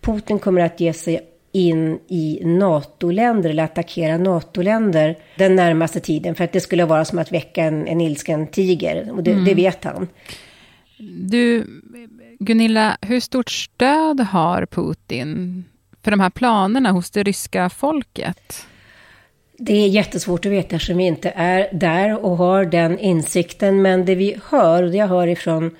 Putin 0.00 0.38
kommer 0.38 0.60
att 0.60 0.80
ge 0.80 0.92
sig 0.92 1.29
in 1.52 1.98
i 2.08 2.40
NATO-länder 2.44 3.50
eller 3.50 3.62
attackera 3.62 4.18
NATO-länder 4.18 5.16
den 5.36 5.56
närmaste 5.56 6.00
tiden. 6.00 6.34
För 6.34 6.44
att 6.44 6.52
det 6.52 6.60
skulle 6.60 6.84
vara 6.84 7.04
som 7.04 7.18
att 7.18 7.32
väcka 7.32 7.64
en, 7.64 7.86
en 7.86 8.00
ilsken 8.00 8.46
tiger. 8.46 9.10
Och 9.12 9.22
det, 9.22 9.32
mm. 9.32 9.44
det 9.44 9.54
vet 9.54 9.84
han. 9.84 10.08
Du, 11.30 11.66
Gunilla, 12.38 12.96
hur 13.00 13.20
stort 13.20 13.50
stöd 13.50 14.20
har 14.20 14.66
Putin 14.66 15.64
för 16.02 16.10
de 16.10 16.20
här 16.20 16.30
planerna 16.30 16.90
hos 16.90 17.10
det 17.10 17.22
ryska 17.22 17.70
folket? 17.70 18.66
Det 19.58 19.72
är 19.72 19.88
jättesvårt 19.88 20.46
att 20.46 20.52
veta 20.52 20.76
eftersom 20.76 20.96
vi 20.96 21.04
inte 21.04 21.32
är 21.36 21.68
där 21.72 22.24
och 22.24 22.36
har 22.36 22.64
den 22.64 22.98
insikten. 22.98 23.82
Men 23.82 24.04
det 24.04 24.14
vi 24.14 24.36
hör, 24.50 24.82
och 24.82 24.90
det 24.90 24.96
jag 24.96 25.08
hör 25.08 25.26
ifrån 25.26 25.76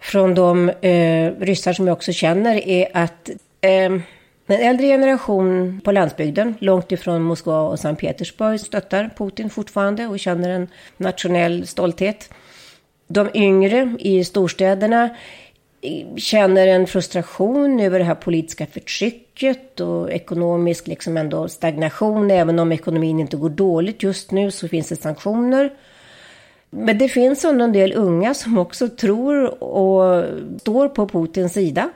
från 0.00 0.34
de 0.34 0.68
eh, 0.68 1.30
ryssar 1.40 1.72
som 1.72 1.86
jag 1.86 1.94
också 1.94 2.12
känner, 2.12 2.68
är 2.68 2.88
att 2.94 3.30
eh, 3.60 4.00
den 4.46 4.60
äldre 4.60 4.86
generation 4.86 5.80
på 5.84 5.92
landsbygden, 5.92 6.54
långt 6.58 6.92
ifrån 6.92 7.22
Moskva 7.22 7.60
och 7.60 7.78
Sankt 7.78 8.00
Petersburg, 8.00 8.60
stöttar 8.60 9.10
Putin 9.16 9.50
fortfarande 9.50 10.06
och 10.06 10.18
känner 10.18 10.50
en 10.50 10.68
nationell 10.96 11.66
stolthet. 11.66 12.30
De 13.08 13.28
yngre 13.34 13.96
i 13.98 14.24
storstäderna 14.24 15.04
eh, 15.80 16.16
känner 16.16 16.66
en 16.66 16.86
frustration 16.86 17.80
över 17.80 17.98
det 17.98 18.04
här 18.04 18.14
politiska 18.14 18.66
förtrycket 18.66 19.80
och 19.80 20.12
ekonomisk 20.12 20.86
liksom 20.86 21.16
ändå 21.16 21.48
stagnation. 21.48 22.30
Även 22.30 22.58
om 22.58 22.72
ekonomin 22.72 23.20
inte 23.20 23.36
går 23.36 23.50
dåligt 23.50 24.02
just 24.02 24.30
nu 24.30 24.50
så 24.50 24.68
finns 24.68 24.88
det 24.88 24.96
sanktioner. 24.96 25.70
Men 26.70 26.98
det 26.98 27.08
finns 27.08 27.44
en 27.44 27.72
del 27.72 27.92
unga 27.92 28.34
som 28.34 28.58
också 28.58 28.88
tror 28.88 29.62
och 29.64 30.24
står 30.60 30.88
på 30.88 31.08
Putins 31.08 31.52
sida. 31.52 31.90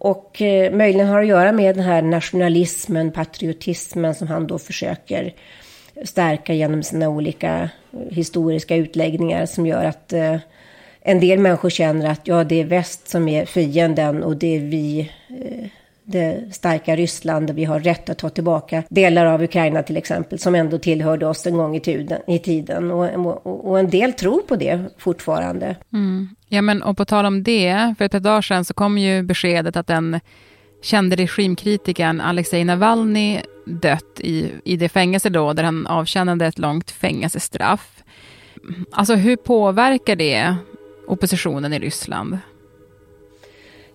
Och 0.00 0.42
eh, 0.42 0.72
möjligen 0.72 1.08
har 1.08 1.20
att 1.20 1.26
göra 1.26 1.52
med 1.52 1.74
den 1.76 1.84
här 1.84 2.02
nationalismen, 2.02 3.12
patriotismen 3.12 4.14
som 4.14 4.28
han 4.28 4.46
då 4.46 4.58
försöker 4.58 5.34
stärka 6.04 6.54
genom 6.54 6.82
sina 6.82 7.08
olika 7.08 7.70
eh, 7.92 8.00
historiska 8.10 8.76
utläggningar 8.76 9.46
som 9.46 9.66
gör 9.66 9.84
att 9.84 10.12
eh, 10.12 10.36
en 11.00 11.20
del 11.20 11.38
människor 11.38 11.70
känner 11.70 12.10
att 12.10 12.20
ja, 12.24 12.44
det 12.44 12.60
är 12.60 12.64
väst 12.64 13.08
som 13.08 13.28
är 13.28 13.46
fienden 13.46 14.22
och 14.22 14.36
det 14.36 14.56
är 14.56 14.60
vi, 14.60 15.10
eh, 15.28 15.68
det 16.10 16.54
starka 16.54 16.96
Ryssland, 16.96 17.50
vi 17.50 17.64
har 17.64 17.80
rätt 17.80 18.10
att 18.10 18.18
ta 18.18 18.28
tillbaka 18.28 18.82
delar 18.88 19.26
av 19.26 19.42
Ukraina 19.42 19.82
till 19.82 19.96
exempel, 19.96 20.38
som 20.38 20.54
ändå 20.54 20.78
tillhörde 20.78 21.26
oss 21.26 21.46
en 21.46 21.56
gång 21.56 21.76
i 21.76 21.80
tiden. 21.80 22.20
I 22.26 22.38
tiden. 22.38 22.90
Och, 22.90 23.26
och, 23.46 23.70
och 23.70 23.78
en 23.78 23.90
del 23.90 24.12
tror 24.12 24.40
på 24.40 24.56
det 24.56 24.80
fortfarande. 24.98 25.76
Mm. 25.92 26.28
Ja, 26.48 26.62
men 26.62 26.82
och 26.82 26.96
på 26.96 27.04
tal 27.04 27.26
om 27.26 27.42
det, 27.42 27.94
för 27.98 28.04
ett 28.04 28.12
par 28.12 28.20
dagar 28.20 28.42
sedan 28.42 28.64
så 28.64 28.74
kom 28.74 28.98
ju 28.98 29.22
beskedet 29.22 29.76
att 29.76 29.86
den 29.86 30.20
kände 30.82 31.16
regimkritikern 31.16 32.20
Alexej 32.20 32.64
Navalny 32.64 33.40
dött 33.66 34.20
i, 34.20 34.52
i 34.64 34.76
det 34.76 34.88
fängelse 34.88 35.28
då, 35.28 35.52
där 35.52 35.64
han 35.64 35.86
avtjänade 35.86 36.46
ett 36.46 36.58
långt 36.58 36.90
fängelsestraff. 36.90 38.02
Alltså 38.92 39.14
hur 39.14 39.36
påverkar 39.36 40.16
det 40.16 40.56
oppositionen 41.06 41.72
i 41.72 41.78
Ryssland? 41.78 42.38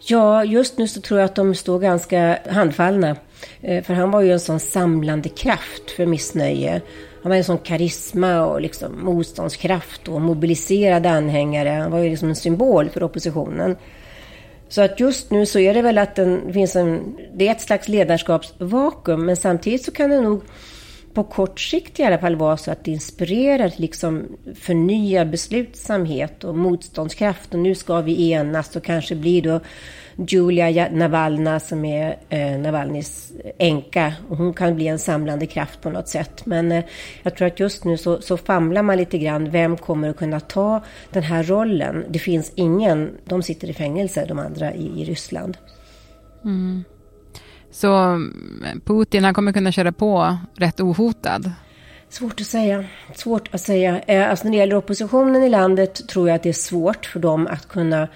Ja, 0.06 0.44
just 0.46 0.78
nu 0.78 0.88
så 0.88 1.02
tror 1.02 1.20
jag 1.20 1.26
att 1.26 1.36
de 1.36 1.56
står 1.56 1.80
ganska 1.80 2.40
handfallna. 2.50 3.16
Eh, 3.62 3.84
för 3.84 3.94
han 3.94 4.12
var 4.12 4.22
ju 4.22 4.32
en 4.32 4.40
sån 4.40 4.60
samlande 4.60 5.30
kraft 5.30 5.92
för 5.96 6.06
missnöje. 6.06 6.82
Han 7.24 7.30
var 7.30 7.38
en 7.38 7.44
sån 7.44 7.58
karisma 7.58 8.46
och 8.46 8.62
liksom 8.62 9.06
motståndskraft 9.06 10.08
och 10.08 10.22
mobiliserade 10.22 11.10
anhängare. 11.10 11.70
Han 11.70 11.92
var 11.92 12.00
ju 12.00 12.10
liksom 12.10 12.30
en 12.30 12.36
symbol 12.36 12.90
för 12.90 13.04
oppositionen. 13.04 13.76
Så 14.70 14.82
att 14.82 15.00
just 15.00 15.32
nu 15.32 15.46
så 15.46 15.60
är 15.60 15.74
det 15.74 15.82
väl 15.82 15.98
att 15.98 16.16
det 16.16 16.54
finns 16.54 16.76
en, 16.76 17.18
det 17.34 17.48
är 17.48 17.52
ett 17.52 17.62
slags 17.62 17.88
ledarskapsvakuum, 17.88 19.26
men 19.26 19.36
samtidigt 19.36 19.86
så 19.86 19.92
kan 19.92 20.10
det 20.10 20.22
nog 20.22 20.42
på 21.13 21.24
kort 21.24 21.60
sikt 21.60 22.00
i 22.00 22.03
alla 22.03 22.17
fall 22.17 22.36
vara 22.36 22.58
så 22.58 22.72
att 22.72 22.84
det 22.84 22.91
inspirerar 22.91 23.70
till 23.70 23.82
liksom 23.82 24.38
förnyad 24.55 25.29
beslutsamhet 25.29 26.43
och 26.43 26.58
motståndskraft. 26.58 27.53
Och 27.53 27.60
nu 27.60 27.75
ska 27.75 28.01
vi 28.01 28.32
enas 28.32 28.75
och 28.75 28.84
kanske 28.84 29.15
blir 29.15 29.41
då 29.41 29.60
Julia 30.27 30.89
Navalna 30.91 31.60
som 31.60 31.86
är 31.86 32.17
eh, 32.29 32.60
Navalnys 32.60 33.32
änka. 33.58 34.13
Och 34.29 34.38
hon 34.38 34.53
kan 34.53 34.75
bli 34.75 34.88
en 34.88 35.00
samlande 35.00 35.46
kraft 35.46 35.82
på 35.82 35.89
något 35.89 36.08
sätt. 36.08 36.46
Men 36.46 36.72
eh, 36.72 36.84
jag 37.24 37.36
tror 37.36 37.48
att 37.48 37.60
just 37.60 37.84
nu 37.84 37.98
så, 37.98 38.22
så 38.22 38.38
famlar 38.38 38.82
man 38.82 38.98
lite 38.98 39.17
grann. 39.17 39.50
Vem 39.51 39.77
kommer 39.77 40.10
att 40.10 40.17
kunna 40.17 40.39
ta 40.39 40.84
den 41.10 41.24
här 41.24 41.43
rollen? 41.43 42.05
Det 42.10 42.20
finns 42.20 42.51
ingen. 42.55 43.12
De 43.25 43.43
sitter 43.43 43.70
i 43.70 43.74
fängelse, 43.74 44.25
de 44.25 44.39
andra 44.39 44.74
i, 44.74 45.01
i 45.01 45.05
Ryssland. 45.05 45.58
Mm. 46.43 46.84
Så 47.74 48.13
eh, 48.13 48.20
Putin, 48.86 49.24
han 49.24 49.34
kommer 49.34 49.53
kunna 49.53 49.72
köra 49.72 49.92
på 49.92 50.38
rätt 50.56 50.80
ohotad? 50.80 51.51
Svårt 52.10 52.42
att 52.42 52.48
säga. 52.48 52.86
Svårt 53.15 53.53
att 53.53 53.62
säga. 53.62 54.00
Eh, 54.00 54.30
alltså 54.30 54.46
när 54.46 54.51
det 54.51 54.58
gäller 54.58 54.75
oppositionen 54.75 55.44
i 55.44 55.50
landet 55.50 56.08
tror 56.08 56.30
jag 56.30 56.36
att 56.36 56.44
det 56.44 56.50
är 56.50 56.53
svårt 56.53 57.06
för 57.06 57.20
dem 57.20 57.48
att 57.48 57.68
kunna 57.68 58.08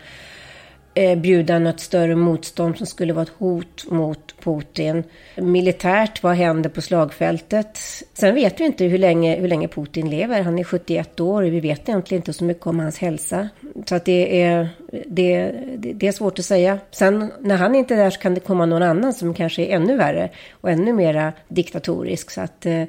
Eh, 0.98 1.18
bjuda 1.18 1.60
något 1.60 1.80
större 1.80 2.16
motstånd 2.16 2.78
som 2.78 2.86
skulle 2.86 3.14
vara 3.14 3.24
ett 3.24 3.34
hot 3.38 3.86
mot 3.90 4.36
Putin. 4.44 5.04
Militärt, 5.36 6.24
vad 6.24 6.36
händer 6.36 6.70
på 6.70 6.82
slagfältet? 6.82 7.78
Sen 8.14 8.36
vet 8.36 8.60
vi 8.60 8.66
inte 8.66 8.86
hur 8.86 8.98
länge, 8.98 9.36
hur 9.36 9.48
länge 9.48 9.68
Putin 9.68 10.10
lever. 10.10 10.42
Han 10.42 10.60
är 10.60 10.64
71 10.64 11.20
år 11.20 11.44
och 11.44 11.54
vi 11.54 11.60
vet 11.60 11.90
egentligen 11.90 12.22
inte 12.22 12.34
så 12.34 12.44
mycket 12.44 12.68
om 12.68 12.80
hans 12.80 12.98
hälsa. 12.98 13.50
Så 13.86 13.96
att 13.96 14.06
det 14.06 14.42
är, 14.42 14.70
det, 15.06 15.52
det 15.94 16.08
är 16.08 16.12
svårt 16.12 16.40
att 16.40 16.46
säga. 16.46 16.80
Sen 16.92 17.32
när 17.40 17.58
han 17.58 17.76
inte 17.76 17.94
är 17.94 17.98
där 17.98 18.10
så 18.10 18.20
kan 18.20 18.34
det 18.34 18.40
komma 18.40 18.66
någon 18.66 18.84
annan 18.84 19.14
som 19.14 19.34
kanske 19.34 19.66
är 19.66 19.76
ännu 19.76 19.98
värre 19.98 20.30
och 20.52 20.70
ännu 20.70 20.94
mera 20.94 21.34
diktatorisk. 21.48 22.32
Så 22.32 22.42
att 22.42 22.66
eh, 22.66 22.84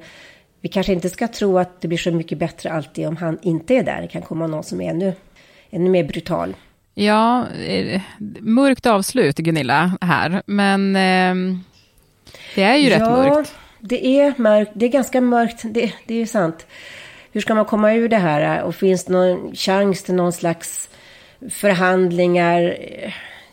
vi 0.60 0.68
kanske 0.68 0.92
inte 0.92 1.10
ska 1.10 1.28
tro 1.28 1.58
att 1.58 1.80
det 1.80 1.88
blir 1.88 1.98
så 1.98 2.10
mycket 2.10 2.38
bättre 2.38 2.70
alltid 2.70 3.06
om 3.06 3.16
han 3.16 3.38
inte 3.42 3.74
är 3.74 3.82
där. 3.82 4.02
Det 4.02 4.08
kan 4.08 4.22
komma 4.22 4.46
någon 4.46 4.64
som 4.64 4.80
är 4.80 4.90
ännu, 4.90 5.12
ännu 5.70 5.90
mer 5.90 6.04
brutal. 6.04 6.54
Ja, 7.00 7.46
eh, 7.66 8.00
mörkt 8.40 8.86
avslut 8.86 9.36
Gunilla 9.36 9.92
här, 10.00 10.42
men 10.46 10.96
eh, 10.96 11.58
det 12.54 12.62
är 12.62 12.76
ju 12.76 12.88
ja, 12.88 12.96
rätt 12.96 13.02
mörkt. 13.02 13.54
det 13.80 14.06
är 14.06 14.34
mörkt. 14.36 14.70
Det 14.74 14.86
är 14.86 14.90
ganska 14.90 15.20
mörkt, 15.20 15.62
det, 15.64 15.92
det 16.06 16.14
är 16.14 16.18
ju 16.18 16.26
sant. 16.26 16.66
Hur 17.32 17.40
ska 17.40 17.54
man 17.54 17.64
komma 17.64 17.92
ur 17.92 18.08
det 18.08 18.16
här? 18.16 18.62
Och 18.62 18.74
finns 18.74 19.04
det 19.04 19.12
någon 19.12 19.54
chans 19.54 20.02
till 20.02 20.14
någon 20.14 20.32
slags 20.32 20.88
förhandlingar? 21.50 22.76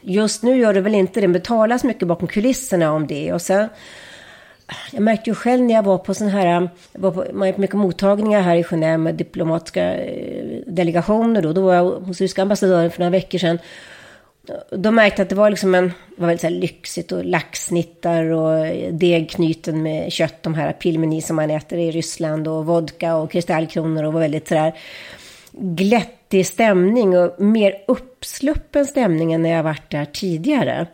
Just 0.02 0.44
nu 0.44 0.58
gör 0.58 0.74
det 0.74 0.82
väl 0.82 0.96
inte 0.96 1.22
det, 1.22 1.28
men 1.28 1.42
talas 1.42 1.84
mycket 1.84 2.08
bakom 2.08 2.28
kulisserna 2.28 2.92
om 2.92 3.08
det. 3.08 3.34
Och 3.34 3.42
sen 3.42 3.70
jag 4.91 5.01
märkte 5.01 5.29
ju 5.29 5.36
själv 5.36 5.63
när 5.63 5.74
jag 5.74 5.84
var 5.84 5.98
på 5.98 6.13
sån 6.13 6.27
här, 6.27 6.45
jag 6.45 6.69
var 6.93 7.12
på 7.12 7.62
mycket 7.62 7.75
mottagningar 7.75 8.41
här 8.41 8.55
i 8.55 8.63
Genève 8.63 8.98
med 8.98 9.15
diplomatiska 9.15 9.95
eh, 9.95 10.60
delegationer 10.67 11.41
då. 11.41 11.53
Då 11.53 11.62
var 11.62 11.74
jag 11.75 11.91
hos 11.91 12.22
ryska 12.22 12.41
ambassadören 12.41 12.91
för 12.91 13.00
några 13.00 13.10
veckor 13.10 13.38
sedan. 13.38 13.60
Då 14.72 14.91
märkte 14.91 15.19
jag 15.19 15.25
att 15.25 15.29
det 15.29 15.36
var 15.36 15.50
liksom 15.50 15.75
en, 15.75 15.91
var 16.17 16.27
väldigt 16.27 16.41
så 16.41 16.50
lyxigt 16.50 17.12
och 17.12 17.25
laxsnittar 17.25 18.24
och 18.24 18.67
eh, 18.67 18.93
degknyten 18.93 19.84
med 19.84 20.12
kött, 20.12 20.43
de 20.43 20.53
här 20.53 20.74
pilmeni 20.74 21.22
som 21.22 21.36
man 21.36 21.51
äter 21.51 21.79
i 21.79 21.91
Ryssland 21.91 22.48
och 22.48 22.65
vodka 22.65 23.15
och 23.15 23.31
kristallkronor 23.31 24.03
och 24.03 24.13
var 24.13 24.22
väldigt 24.22 24.48
sådär 24.48 24.74
glättig 25.57 26.45
stämning 26.45 27.17
och 27.17 27.41
mer 27.41 27.75
uppsluppen 27.88 28.86
stämning 28.86 29.34
än 29.34 29.41
när 29.41 29.50
jag 29.50 29.63
varit 29.63 29.91
där 29.91 30.05
tidigare. 30.05 30.88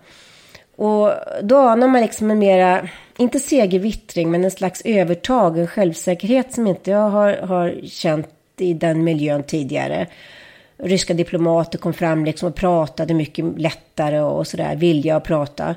Och 0.76 1.14
då 1.42 1.58
anar 1.58 1.88
man 1.88 2.02
liksom 2.02 2.32
en 2.32 2.40
mera, 2.40 2.90
inte 3.18 3.40
segervittring, 3.40 4.32
men 4.32 4.44
en 4.44 4.52
slags 4.52 4.82
övertag, 4.86 5.60
en 5.60 5.68
självsäkerhet 5.68 6.54
som 6.54 6.68
inte 6.68 6.92
jag 6.92 7.10
har, 7.10 7.34
har 7.34 7.88
känt 7.88 8.30
i 8.58 8.74
den 8.74 9.04
miljön 9.04 9.44
tidigare. 9.44 10.08
Ryska 10.78 11.14
diplomater 11.14 11.78
kom 11.78 11.94
fram 11.94 12.26
liksom 12.26 12.50
och 12.50 12.56
pratade 12.56 13.14
mycket 13.14 13.46
lättare 13.58 14.20
och 14.20 14.48
sådär, 14.48 14.76
vilja 14.76 15.16
att 15.16 15.24
prata. 15.24 15.76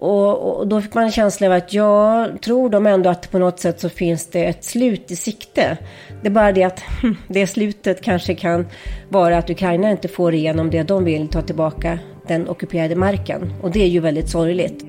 Och, 0.00 0.58
och, 0.58 0.66
då 0.66 0.80
fick 0.80 0.94
man 0.94 1.04
en 1.04 1.12
känsla 1.12 1.46
av 1.46 1.52
att 1.52 1.72
jag 1.72 2.42
tror 2.42 2.70
de 2.70 2.86
ändå 2.86 3.10
att 3.10 3.30
på 3.30 3.38
något 3.38 3.60
sätt 3.60 3.80
så 3.80 3.88
finns 3.88 4.26
det 4.26 4.44
ett 4.44 4.64
slut 4.64 5.10
i 5.10 5.16
sikte. 5.16 5.76
Det 6.22 6.28
är 6.28 6.30
bara 6.32 6.52
det 6.52 6.64
att 6.64 6.80
hm, 6.80 7.16
det 7.28 7.46
slutet 7.46 8.02
kanske 8.02 8.34
kan 8.34 8.66
vara 9.08 9.38
att 9.38 9.50
Ukraina 9.50 9.90
inte 9.90 10.08
får 10.08 10.34
igenom 10.34 10.70
det 10.70 10.82
de 10.82 11.04
vill 11.04 11.28
ta 11.28 11.42
tillbaka 11.42 11.98
den 12.30 12.48
ockuperade 12.48 12.96
marken. 12.96 13.52
Och 13.62 13.70
det 13.70 13.82
är 13.82 13.88
ju 13.88 14.00
väldigt 14.00 14.28
sorgligt. 14.28 14.84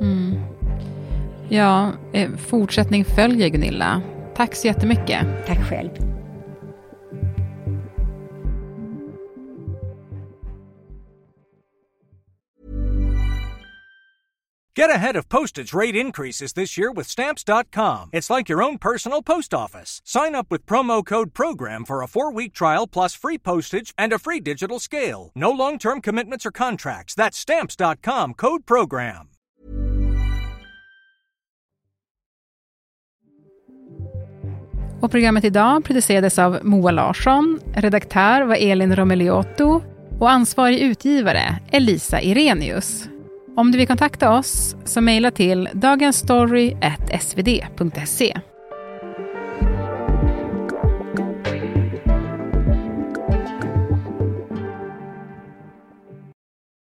Mm. 0.00 0.34
Ja, 1.48 1.90
eh, 2.12 2.30
fortsättning 2.30 3.04
följer 3.04 3.48
Gunilla. 3.48 4.02
Tack 4.36 4.54
så 4.54 4.66
jättemycket. 4.66 5.26
Tack 5.46 5.58
själv. 5.68 5.90
Get 14.76 14.90
ahead 14.90 15.14
of 15.14 15.28
postage 15.28 15.72
rate 15.72 15.94
increases 15.94 16.52
this 16.52 16.76
year 16.76 16.90
with 16.90 17.06
Stamps.com. 17.08 18.10
It's 18.12 18.28
like 18.28 18.48
your 18.48 18.60
own 18.60 18.78
personal 18.78 19.22
post 19.22 19.54
office. 19.54 20.02
Sign 20.04 20.34
up 20.34 20.50
with 20.50 20.66
promo 20.66 21.04
code 21.04 21.32
PROGRAM 21.32 21.84
for 21.84 22.02
a 22.02 22.08
four 22.08 22.32
week 22.32 22.52
trial 22.52 22.88
plus 22.88 23.14
free 23.14 23.38
postage 23.38 23.94
and 23.96 24.12
a 24.12 24.18
free 24.18 24.40
digital 24.40 24.80
scale. 24.80 25.30
No 25.34 25.50
long 25.50 25.78
term 25.78 26.00
commitments 26.00 26.44
or 26.46 26.50
contracts. 26.50 27.14
That's 27.14 27.38
Stamps.com 27.38 28.34
code 28.34 28.66
PROGRAM. 28.66 29.28
Och 35.00 35.10
programmet 35.10 35.44
idag 35.44 35.84
producerades 35.84 36.38
av 36.38 36.58
Moa 36.62 36.90
Larsson. 36.90 37.60
Redaktör 37.74 38.42
var 38.42 38.54
Elin 38.54 38.96
Romeliotto 38.96 39.82
och 40.20 40.30
ansvarig 40.30 40.78
utgivare 40.78 41.58
Elisa 41.70 42.20
Irenius. 42.20 43.08
Om 43.56 43.72
du 43.72 43.78
vill 43.78 43.86
kontakta 43.86 44.30
oss 44.30 44.76
så 44.84 45.00
mejla 45.00 45.30
till 45.30 45.68
dagensstory.svd.se. 45.72 48.40